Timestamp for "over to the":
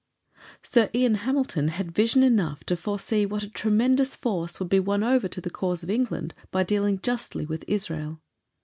5.03-5.51